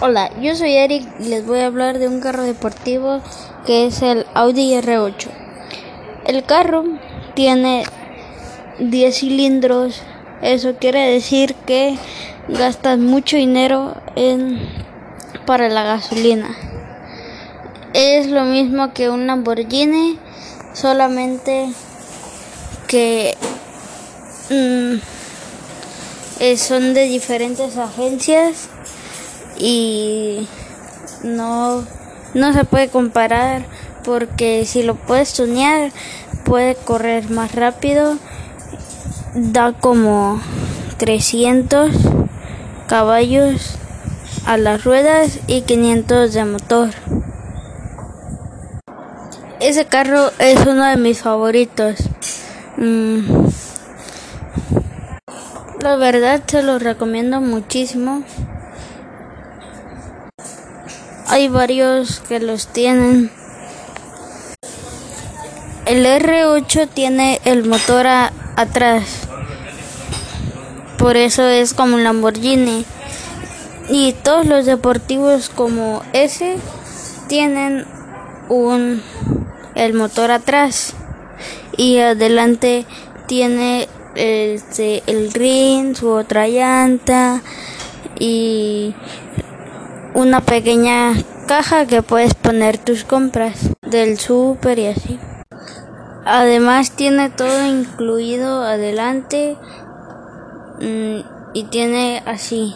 [0.00, 3.20] Hola, yo soy Eric y les voy a hablar de un carro deportivo
[3.66, 5.26] que es el Audi R8.
[6.24, 6.84] El carro
[7.34, 7.82] tiene
[8.78, 10.00] 10 cilindros,
[10.40, 11.98] eso quiere decir que
[12.46, 14.60] gastas mucho dinero en,
[15.46, 16.56] para la gasolina.
[17.92, 20.16] Es lo mismo que un Lamborghini,
[20.74, 21.72] solamente
[22.86, 23.36] que
[24.48, 24.94] mm,
[26.38, 28.68] eh, son de diferentes agencias
[29.58, 30.48] y
[31.22, 31.84] no,
[32.34, 33.66] no se puede comparar
[34.04, 35.90] porque si lo puedes tunear
[36.44, 38.16] puede correr más rápido
[39.34, 40.40] da como
[40.96, 41.90] 300
[42.88, 43.76] caballos
[44.46, 46.90] a las ruedas y 500 de motor.
[49.60, 51.96] Ese carro es uno de mis favoritos.
[52.76, 53.48] Mm.
[55.80, 58.22] la verdad se lo recomiendo muchísimo
[61.28, 63.30] hay varios que los tienen.
[65.86, 69.04] El R8 tiene el motor atrás.
[70.98, 72.84] Por eso es como un Lamborghini.
[73.88, 76.56] Y todos los deportivos como ese
[77.28, 77.86] tienen
[78.48, 79.02] un
[79.74, 80.94] el motor atrás
[81.76, 82.84] y adelante
[83.26, 84.60] tiene el,
[85.06, 87.40] el ring, su otra llanta
[88.18, 88.94] y
[90.18, 91.14] una pequeña
[91.46, 95.20] caja que puedes poner tus compras del súper y así.
[96.24, 99.56] Además tiene todo incluido adelante
[100.80, 101.20] mm,
[101.54, 102.74] y tiene así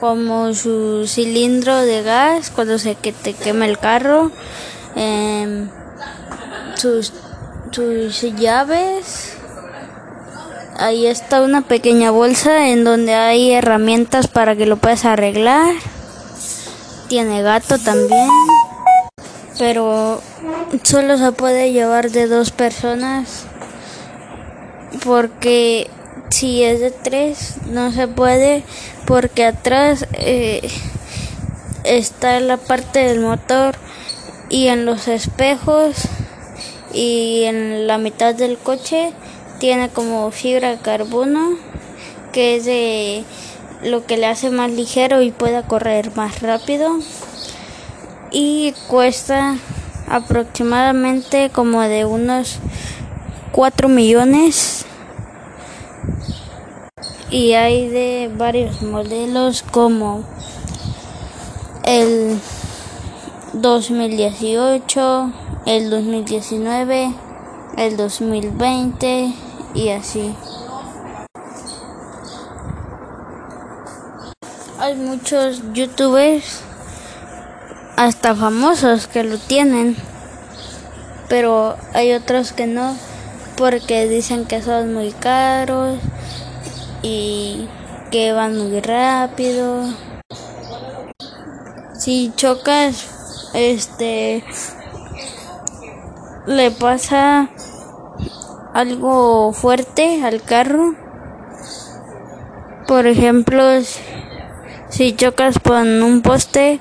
[0.00, 4.30] como su cilindro de gas cuando se que te quema el carro,
[4.96, 5.68] em,
[6.76, 7.12] sus,
[7.70, 9.36] sus llaves.
[10.78, 15.74] Ahí está una pequeña bolsa en donde hay herramientas para que lo puedas arreglar
[17.12, 18.26] tiene gato también,
[19.58, 20.22] pero
[20.82, 23.44] solo se puede llevar de dos personas
[25.04, 25.90] porque
[26.30, 28.62] si es de tres no se puede
[29.06, 30.66] porque atrás eh,
[31.84, 33.74] está la parte del motor
[34.48, 36.08] y en los espejos
[36.94, 39.12] y en la mitad del coche
[39.58, 41.58] tiene como fibra de carbono
[42.32, 43.24] que es de
[43.82, 46.98] lo que le hace más ligero y pueda correr más rápido
[48.30, 49.56] y cuesta
[50.08, 52.58] aproximadamente como de unos
[53.52, 54.86] 4 millones
[57.30, 60.22] y hay de varios modelos como
[61.84, 62.38] el
[63.54, 65.32] 2018,
[65.66, 67.14] el 2019,
[67.78, 69.32] el 2020
[69.74, 70.34] y así.
[74.96, 76.60] Muchos youtubers
[77.96, 79.96] hasta famosos que lo tienen
[81.32, 82.94] pero hay otros que no
[83.56, 85.98] porque dicen que son muy caros
[87.02, 87.68] y
[88.10, 89.84] que van muy rápido.
[91.94, 94.44] Si chocas este
[96.46, 97.48] le pasa
[98.74, 100.94] algo fuerte al carro.
[102.86, 103.70] Por ejemplo
[104.92, 106.78] si chocas con un poste,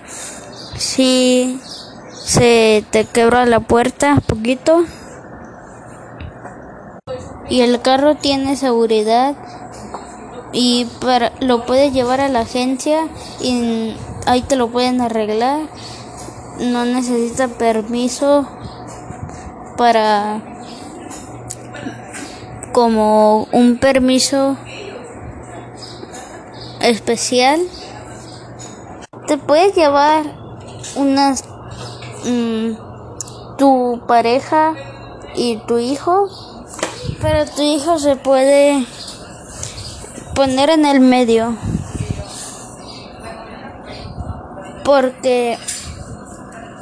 [0.76, 1.58] si
[2.12, 4.84] se te quebra la puerta poquito.
[7.50, 9.36] Y el carro tiene seguridad
[10.52, 13.08] y para, lo puedes llevar a la agencia
[13.40, 13.96] y
[14.26, 15.62] ahí te lo pueden arreglar.
[16.60, 18.46] No necesita permiso
[19.78, 20.42] para
[22.74, 24.58] como un permiso
[26.82, 27.62] especial
[29.32, 30.26] te puedes llevar
[30.98, 31.46] unas
[32.26, 32.72] mm,
[33.58, 34.74] tu pareja
[35.38, 36.28] y tu hijo,
[37.22, 38.86] pero tu hijo se puede
[40.36, 41.56] poner en el medio
[44.84, 45.58] porque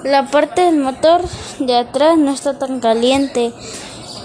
[0.03, 1.21] la parte del motor
[1.59, 3.53] de atrás no está tan caliente.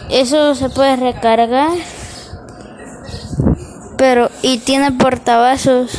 [0.09, 1.73] Eso se puede recargar,
[3.99, 5.91] pero y tiene portavasos.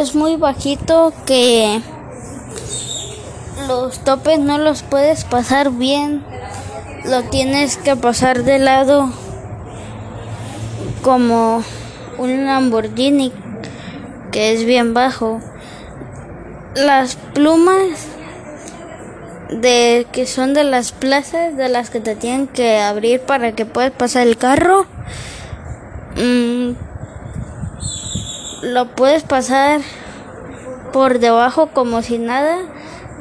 [0.00, 1.80] Es muy bajito que
[3.68, 6.24] los topes no los puedes pasar bien.
[7.04, 9.10] Lo tienes que pasar de lado
[11.02, 11.62] como
[12.18, 13.32] un Lamborghini
[14.32, 15.40] que es bien bajo.
[16.74, 18.08] Las plumas
[19.50, 23.64] de que son de las plazas de las que te tienen que abrir para que
[23.64, 24.86] puedas pasar el carro.
[26.16, 26.72] Mm,
[28.64, 29.80] lo puedes pasar
[30.92, 32.58] por debajo como si nada,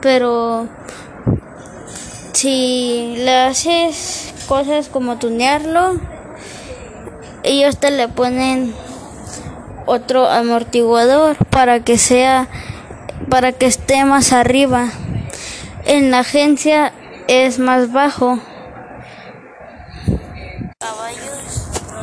[0.02, 0.68] pero
[2.34, 6.00] si le haces cosas como tunearlo,
[7.44, 8.74] ellos te le ponen
[9.86, 12.48] otro amortiguador para que sea
[13.30, 14.90] para que esté más arriba.
[15.86, 16.94] En la agencia
[17.28, 18.40] es más bajo.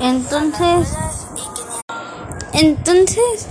[0.01, 0.89] Entonces,
[2.61, 3.47] entonces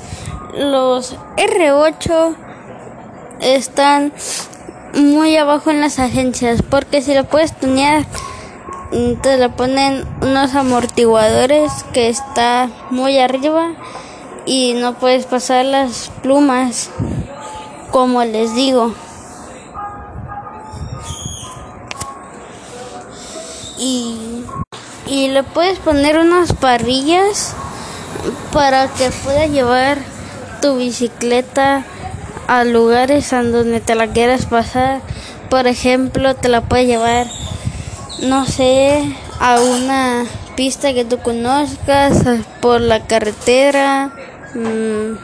[0.55, 2.35] los R8
[3.41, 4.13] están
[4.93, 8.05] muy abajo en las agencias porque si lo puedes tunear
[9.21, 13.73] te le ponen unos amortiguadores que está muy arriba
[14.45, 16.89] y no puedes pasar las plumas
[17.91, 18.93] como les digo.
[23.77, 24.43] Y,
[25.05, 27.55] y le puedes poner unas parrillas
[28.51, 29.97] para que pueda llevar
[30.61, 31.85] tu bicicleta
[32.47, 35.01] a lugares en donde te la quieras pasar.
[35.49, 37.27] Por ejemplo, te la puedes llevar,
[38.23, 40.25] no sé, a una
[40.55, 42.23] pista que tú conozcas,
[42.61, 44.13] por la carretera,
[44.53, 45.17] mm,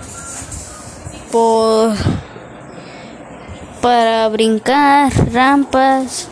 [1.32, 1.96] por
[3.82, 6.28] para brincar, rampas,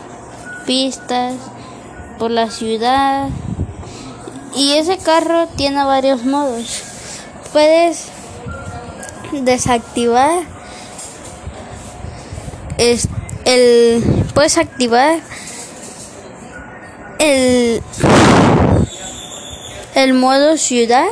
[0.66, 1.34] pistas,
[2.18, 3.28] por la ciudad.
[4.54, 6.82] Y ese carro tiene varios modos.
[7.52, 8.08] Puedes
[9.32, 10.44] desactivar
[12.78, 13.08] es
[13.44, 14.02] el
[14.34, 15.20] puedes activar
[17.18, 17.82] el
[19.94, 21.06] el modo ciudad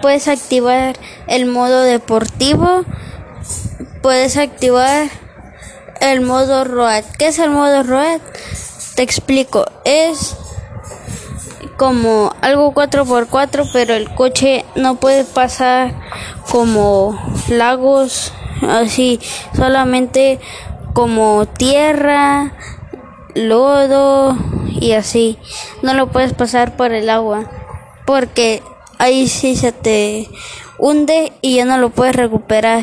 [0.00, 2.84] puedes activar el modo deportivo
[4.02, 5.08] puedes activar
[6.00, 8.20] el modo road ¿qué es el modo road?
[8.94, 10.36] te explico es
[11.80, 15.94] como algo 4x4, pero el coche no puede pasar
[16.50, 17.18] como
[17.48, 19.18] lagos, así,
[19.56, 20.40] solamente
[20.92, 22.52] como tierra,
[23.34, 24.36] lodo
[24.68, 25.38] y así.
[25.80, 27.50] No lo puedes pasar por el agua,
[28.04, 28.62] porque
[28.98, 30.28] ahí sí se te
[30.76, 32.82] hunde y ya no lo puedes recuperar.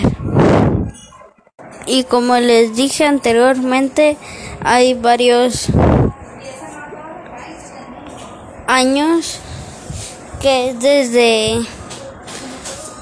[1.86, 4.18] Y como les dije anteriormente,
[4.64, 5.70] hay varios
[8.68, 9.40] años
[10.42, 11.66] que es desde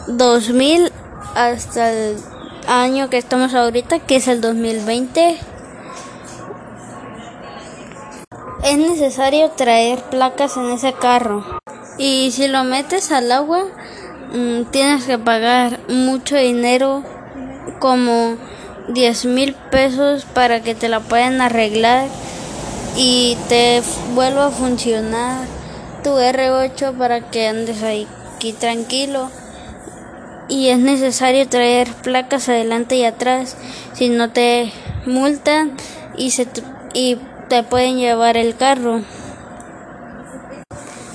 [0.07, 0.91] 2000
[1.35, 2.17] hasta el
[2.67, 5.38] año que estamos ahorita, que es el 2020.
[8.63, 11.59] Es necesario traer placas en ese carro.
[11.97, 13.65] Y si lo metes al agua,
[14.33, 17.03] mm, tienes que pagar mucho dinero,
[17.79, 18.38] como
[18.89, 22.07] 10 mil pesos, para que te la puedan arreglar
[22.97, 23.83] y te
[24.13, 25.55] vuelva a funcionar
[26.06, 29.31] tu R8 para que andes aquí tranquilo.
[30.48, 33.57] Y es necesario traer placas adelante y atrás,
[33.94, 34.72] si no te
[35.07, 35.75] multan
[36.16, 36.48] y, se
[36.94, 37.18] y
[37.50, 39.02] te pueden llevar el carro.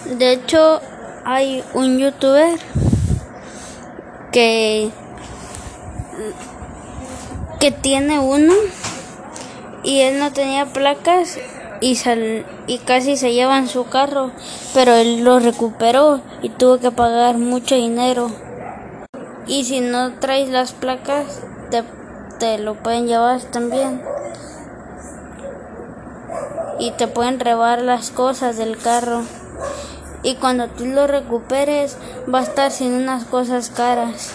[0.07, 0.81] De hecho,
[1.25, 2.59] hay un youtuber
[4.33, 4.91] que
[7.61, 8.55] que tiene uno
[9.85, 11.39] y él no tenía placas
[11.81, 11.99] y,
[12.67, 14.31] y casi se llevan su carro,
[14.75, 18.31] pero él lo recuperó y tuvo que pagar mucho dinero.
[19.47, 21.83] Y si no traes las placas, te,
[22.39, 24.03] te lo pueden llevar también.
[26.79, 29.23] Y te pueden robar las cosas del carro.
[30.23, 31.97] Y cuando tú lo recuperes,
[32.33, 34.33] va a estar sin unas cosas caras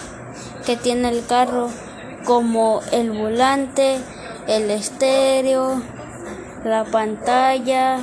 [0.66, 1.70] que tiene el carro,
[2.26, 4.00] como el volante,
[4.48, 5.82] el estéreo,
[6.66, 8.00] la pantalla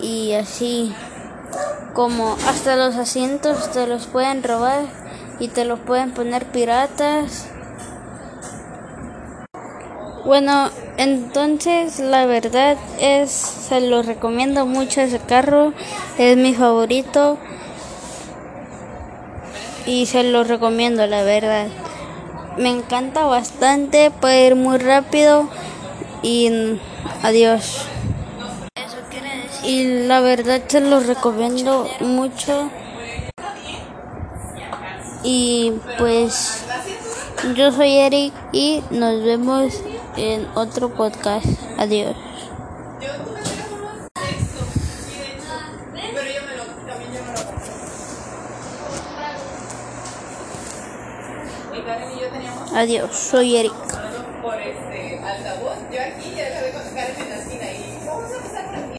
[0.00, 0.94] y así
[1.94, 4.84] como hasta los asientos te los pueden robar
[5.38, 7.48] y te los pueden poner piratas.
[10.26, 10.68] Bueno,
[10.98, 15.72] entonces la verdad es, se lo recomiendo mucho ese carro,
[16.18, 17.38] es mi favorito
[19.86, 21.68] y se lo recomiendo la verdad.
[22.58, 25.48] Me encanta bastante, puede ir muy rápido
[26.22, 26.78] y
[27.22, 27.86] adiós.
[29.64, 32.70] Y la verdad se los recomiendo mucho.
[35.22, 36.64] Y pues
[37.54, 39.82] yo soy Eric y nos vemos
[40.16, 41.46] en otro podcast.
[41.78, 42.16] Adiós.
[52.74, 53.72] Adiós, soy Eric.